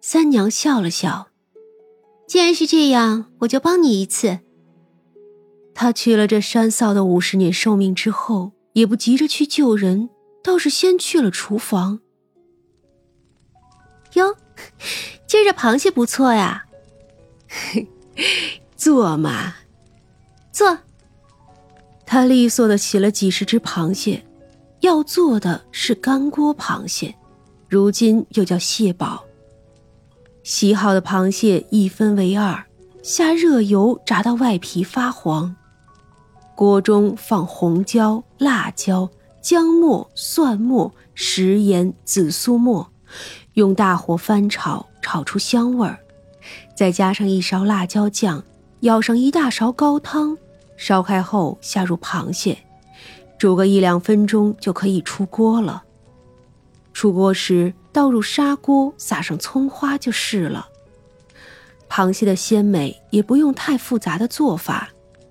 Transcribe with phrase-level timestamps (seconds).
[0.00, 1.28] 三娘笑了笑
[2.26, 4.38] ：“既然是这样，我就帮你一次。”
[5.74, 10.08] 他去了这山臊的五十年寿命之后，也不急着去救人，
[10.42, 12.00] 倒是先去了厨房。
[14.14, 14.34] 哟，
[15.26, 16.64] 今儿这螃蟹不错呀，
[18.76, 19.54] 做嘛，
[20.50, 20.78] 做。
[22.06, 24.24] 他利索的洗了几十只螃蟹，
[24.80, 27.14] 要做的是干锅螃蟹，
[27.68, 29.22] 如今又叫蟹煲。
[30.48, 32.64] 洗好的螃蟹一分为二，
[33.02, 35.54] 下热油炸到外皮发黄。
[36.54, 39.10] 锅中放红椒、辣椒、
[39.42, 42.90] 姜末、蒜末、食盐、紫苏末，
[43.52, 45.98] 用大火翻炒，炒出香味儿，
[46.74, 48.42] 再加上一勺辣椒酱，
[48.80, 50.34] 舀上一大勺高汤，
[50.78, 52.56] 烧开后下入螃蟹，
[53.38, 55.82] 煮个一两分钟就可以出锅了。
[56.98, 60.68] 出锅时倒入砂锅，撒上葱花就是了。
[61.88, 64.88] 螃蟹的鲜美也不用太复杂的做法。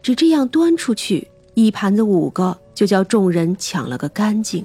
[0.00, 4.64] 只这样端出去，一盘子五个，就叫众人抢了个干净。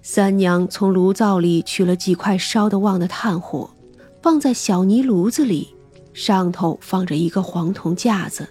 [0.00, 3.70] 三娘从炉灶里取了几块烧得旺的炭火，
[4.22, 5.74] 放在小泥炉子里，
[6.14, 8.48] 上头放着一个黄铜架子。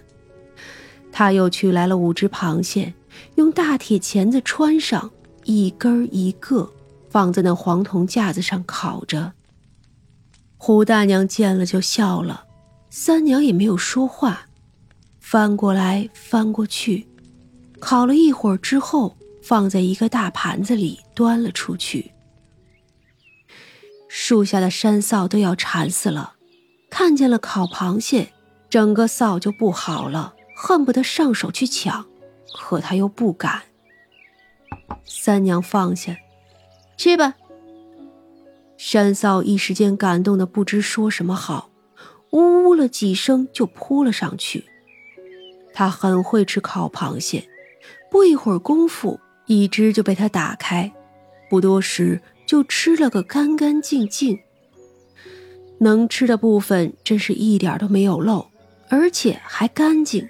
[1.10, 2.94] 他又取来了五只螃蟹，
[3.34, 5.10] 用大铁钳子穿上，
[5.42, 6.70] 一根一个，
[7.10, 9.32] 放在那黄铜架子上烤着。
[10.56, 12.44] 胡大娘见了就笑了，
[12.90, 14.46] 三娘也没有说话。
[15.20, 17.06] 翻过来翻过去，
[17.78, 22.12] 烤了一会儿之后，放在一个大盘子里，端了出去。
[24.08, 26.34] 树下的山臊都要馋死了，
[26.90, 28.32] 看见了烤螃蟹，
[28.70, 32.06] 整个臊就不好了，恨不得上手去抢，
[32.58, 33.62] 可他又不敢。
[35.04, 36.16] 三娘放下，
[36.98, 37.34] 吃吧。
[38.76, 41.70] 山臊一时间感动的不知说什么好，
[42.30, 44.64] 呜呜了几声就扑了上去。
[45.72, 47.48] 他很会吃烤螃蟹，
[48.10, 50.92] 不一会儿功夫，一只就被他打开，
[51.48, 54.38] 不多时就吃了个干干净净。
[55.78, 58.48] 能吃的部分真是一点都没有漏，
[58.88, 60.28] 而且还干净。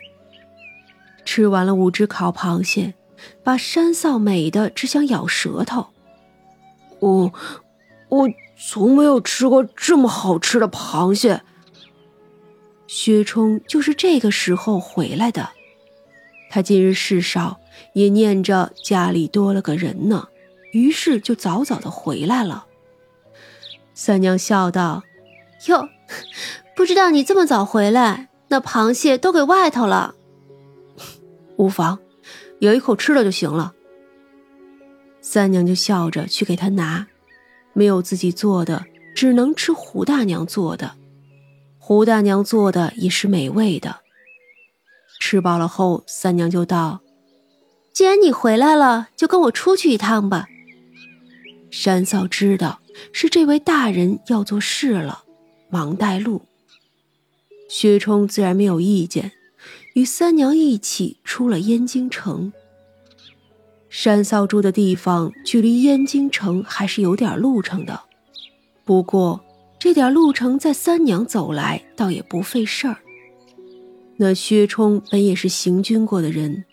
[1.25, 2.95] 吃完了五只烤螃蟹，
[3.43, 5.87] 把山臊美的只想咬舌头。
[7.01, 7.33] 我，
[8.09, 11.43] 我从没有吃过这么好吃的螃蟹。
[12.87, 15.51] 薛冲就是这个时候回来的，
[16.51, 17.61] 他今日事少，
[17.93, 20.29] 也念着家里多了个人呢，
[20.73, 22.67] 于是就早早的回来了。
[23.95, 25.03] 三娘笑道
[25.69, 25.89] ：“哟，
[26.75, 30.15] 不知道你这么早回来，那螃蟹都给外头了。
[31.57, 31.99] 无妨，
[32.61, 33.75] 有一口吃了就行了。”
[35.31, 37.07] 三娘就笑着去给他拿，
[37.75, 40.95] 没有自己做的，只能吃胡大娘做的。
[41.77, 43.97] 胡大娘做的也是美味的。
[45.21, 47.03] 吃饱了后，三娘就道
[47.93, 50.49] ：“既然你回来了，就跟我出去一趟吧。”
[51.71, 52.81] 山嫂知道
[53.13, 55.25] 是这位大人要做事了，
[55.69, 56.41] 忙带路。
[57.69, 59.33] 薛冲自然没有意见，
[59.93, 62.51] 与三娘一起出了燕京城。
[64.01, 68.01] 山嫂住的地方距离燕京城还是有点路程的，
[68.85, 69.45] 不过。
[69.77, 72.99] 这点路程，在三娘走来，倒也不费事儿。
[74.17, 76.65] 那薛冲本也是行军过的人，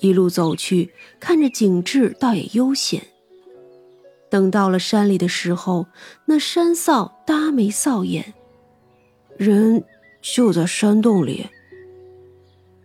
[0.00, 3.02] 一路走去，看着景致，倒也悠闲。
[4.28, 5.86] 等到了山里的时候，
[6.26, 8.34] 那山臊搭眉扫眼，
[9.38, 9.82] 人
[10.20, 11.46] 就在山洞里。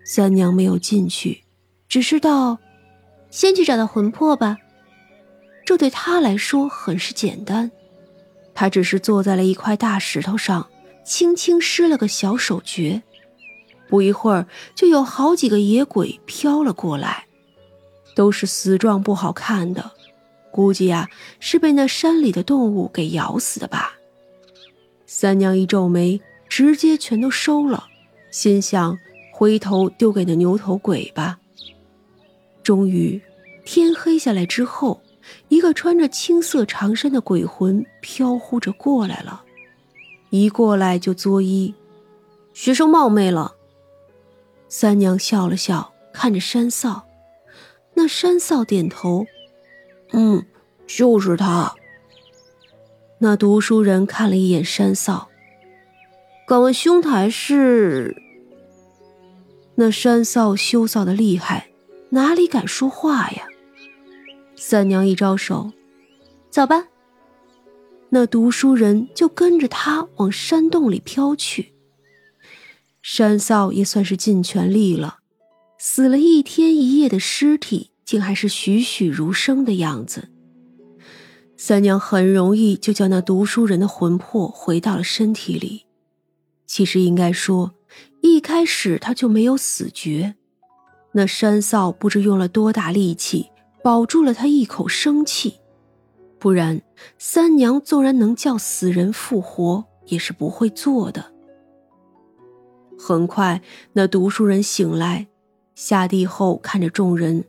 [0.06, 1.44] 三娘没有进去，
[1.90, 2.58] 只是道
[3.32, 4.58] ：“先去找到魂魄吧。”
[5.66, 7.72] 这对他来说很是简单。
[8.54, 10.68] 他只是坐在了一块大石头上，
[11.06, 13.02] 轻轻施了个小手诀，
[13.88, 17.26] 不一会儿就有好几个野鬼飘了过来，
[18.16, 19.92] 都是死状不好看的，
[20.52, 21.10] 估计呀
[21.40, 23.94] 是被那山里的动物给咬死的吧。
[25.06, 26.20] 三娘一皱眉，
[26.50, 27.86] 直接全都收了，
[28.32, 28.98] 心想
[29.32, 31.40] 回头丢给那牛头鬼吧。
[32.64, 33.22] 终于，
[33.66, 35.02] 天黑下来之后。
[35.50, 39.44] 一个穿着青色长衫的鬼魂飘忽着过来了，
[40.32, 41.74] 一过来就作揖
[42.54, 43.54] ：“学生冒昧了。”
[44.68, 47.04] 三娘笑了笑，看着山臊。
[47.94, 49.26] 那山臊点头
[50.12, 50.44] ：“嗯，
[50.88, 51.76] 就是他。”
[53.20, 55.28] 那读书人看了一眼山臊，
[56.48, 58.16] 敢问兄台是？
[59.76, 61.71] 那山臊羞臊的厉害，
[62.14, 63.48] 哪里敢说话呀？
[64.58, 65.72] 三娘一招手，
[66.50, 66.88] 走吧。
[68.10, 71.74] 那读书人就跟着他往山洞里飘去。
[73.02, 75.20] 山嫂也算是尽全力了，
[75.78, 80.28] 死了一天一夜的尸体竟还是栩栩如生的样子。
[81.56, 85.86] 三娘很容易就叫那读书人的魂魄回到了身体里。
[86.68, 87.76] 其实应该说，
[88.22, 90.36] 一开始他就没有死绝。
[91.14, 93.52] 那山臊不知用了多大力气
[93.84, 95.60] 保住了他一口生气，
[96.40, 96.82] 不然
[97.18, 101.32] 三娘纵然能叫死人复活，也是不会做的。
[102.98, 103.62] 很快，
[103.94, 105.28] 那读书人醒来，
[105.74, 107.44] 下地后看着众人。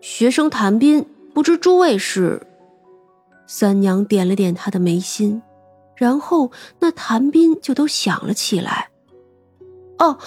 [0.00, 2.46] 学生谭斌，不知诸位是？
[3.46, 5.40] 三娘点了点他的眉心，
[5.96, 6.50] 然后
[6.80, 8.90] 那谭斌就都想了起来。
[9.98, 10.18] 哦，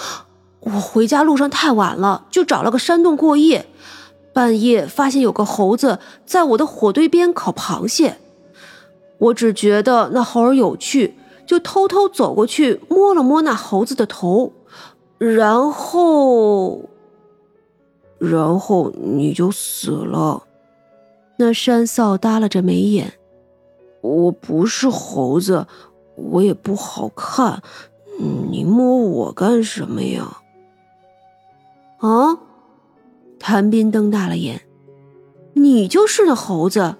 [0.61, 3.67] 我回家路上太晚了，就找了个山洞过夜。
[4.33, 8.17] 半夜发现有个猴子在我的火堆边烤螃蟹，
[9.17, 11.15] 我只觉得那猴儿有趣。
[11.47, 14.51] 就偷偷走过去摸了摸那猴子的头，
[15.17, 16.89] 然后，
[18.19, 20.43] 然后你就死了。
[21.37, 23.13] 那山嫂耷拉着眉眼，
[24.01, 25.65] 我不是猴子，
[26.17, 27.61] 我也不好看，
[28.51, 30.39] 你摸我干什么呀？
[31.99, 32.37] 啊！
[33.39, 34.67] 谭斌瞪大了眼，
[35.53, 36.97] 你就是那猴子，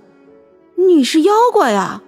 [0.78, 2.02] 你是妖怪呀！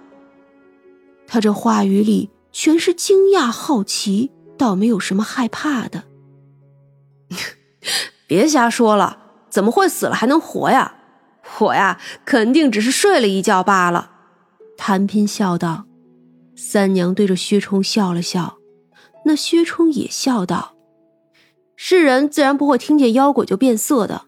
[1.26, 6.04] 他这话语里全是惊讶、好奇，倒没有什么害怕的。
[8.26, 10.94] 别瞎说了，怎么会死了还能活呀？
[11.58, 14.10] 我呀，肯定只是睡了一觉罢了。
[14.76, 15.84] 谭斌笑道。
[16.56, 18.58] 三娘对着薛冲笑了笑，
[19.24, 20.74] 那薛冲也笑道
[21.82, 24.24] ：“世人自然不会听见妖鬼就变色的。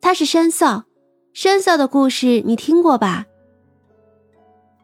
[0.00, 0.84] 他是山嫂，
[1.34, 3.26] 山嫂的故事你听过吧？”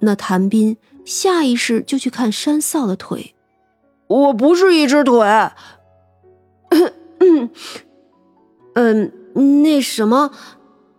[0.00, 0.76] 那谭斌。
[1.02, 3.34] 下意识就去看山嫂的腿，
[4.06, 5.18] 我不是一只腿。
[8.74, 9.12] 嗯，
[9.62, 10.30] 那什么，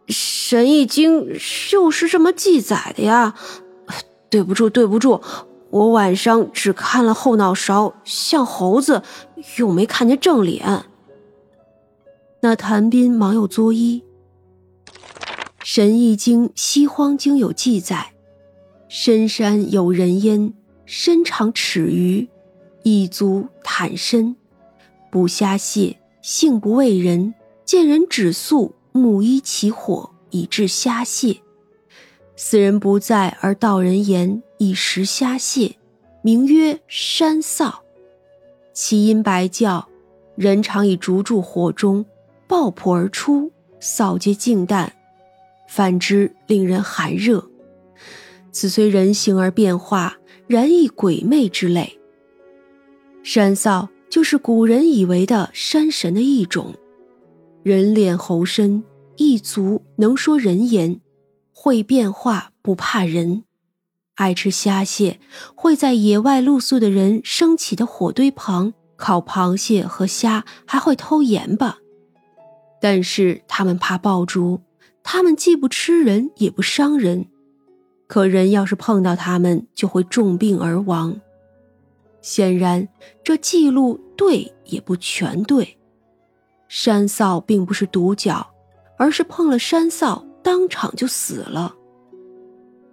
[0.12, 1.34] 《神异经》
[1.72, 3.36] 就是这么记载的呀？
[4.30, 5.22] 对不住，对不住，
[5.69, 9.04] 我晚上只看了后脑勺像猴子，
[9.57, 10.86] 又没看见正脸。
[12.47, 14.01] 那谭斌忙又作揖，
[15.63, 18.13] 《神异经》《西荒经》有记载。
[18.88, 20.53] 深山有人烟，
[20.86, 22.30] 身长尺余，
[22.83, 24.36] 一足袒身，
[25.09, 27.33] 不虾蟹，性不畏人。
[27.65, 31.38] 见人止速，目依其火，以致虾蟹。
[32.36, 35.77] 此人不在，而道人言以食虾蟹，
[36.21, 37.74] 名曰山臊。
[38.71, 39.88] 其因白叫，
[40.36, 42.06] 人常以竹柱火中，
[42.47, 44.94] 爆破而出，扫皆净淡，
[45.68, 47.50] 反之令人寒热。
[48.51, 52.00] 此虽人形而变化，然亦鬼魅之类。
[53.24, 56.75] 山臊就是古人以为的山神的一种，
[57.63, 58.83] 人脸猴身，
[59.18, 61.01] 一族能说人言，
[61.51, 63.44] 会变化，不怕人，
[64.15, 65.19] 爱吃虾蟹，
[65.56, 71.80] 会在野外露宿的人升起的火堆旁烤螃蟹和虾，还会偷盐巴。
[72.80, 74.62] 但是他们怕爆竹，
[75.04, 77.27] 他们既不吃人，也不伤人。
[78.07, 81.19] 可人要是碰到他们，就会重病而亡。
[82.21, 82.88] 显然，
[83.23, 85.78] 这记录对也不全对。
[86.68, 88.47] 山嫂并不是独角，
[88.97, 91.76] 而是碰了山嫂，当场就死了。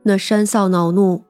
[0.05, 1.25] 那山嫂恼怒：“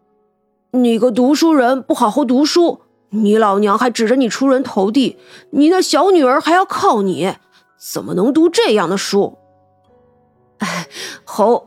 [0.72, 5.16] 你个读书人，不好好读书，你老娘还指着你出人头地，
[5.50, 7.34] 你那小女儿还要靠你，
[7.90, 9.38] 怎么能读这样的书？”
[10.58, 10.86] 哎，
[11.24, 11.66] 猴。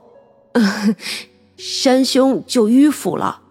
[1.58, 3.42] 山兄就迂腐了，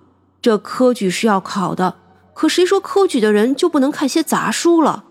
[0.40, 1.96] 这科举是要考的，
[2.32, 5.04] 可谁说科举的人就不能看些杂书了？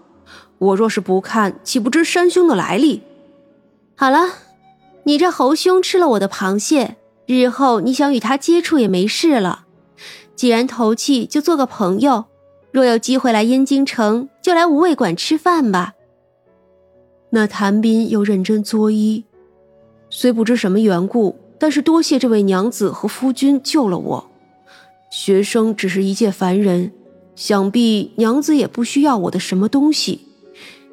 [0.58, 3.04] 我若是不看，岂不知山兄的来历？
[3.96, 4.20] 好了，
[5.04, 9.66] 你这猴兄吃了我的螃蟹，日后你想与他接触也没事了。
[10.36, 12.26] 既然投契，就做个朋友。
[12.72, 15.94] 若有机会来燕京城，就来无味馆吃饭吧。
[17.36, 19.24] 那谭斌又认真作揖，
[20.08, 21.36] 虽不知什么缘故。
[21.58, 24.30] 但是多谢这位娘子和夫君救了我，
[25.10, 26.92] 学生只是一介凡人，
[27.36, 30.28] 想必娘子也不需要我的什么东西。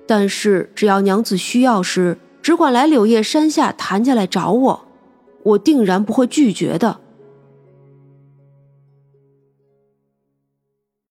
[0.07, 4.81] 但是只要娘子需要时，只管来柳叶山下谭家来找我，
[5.43, 7.01] 我定然不会拒绝的。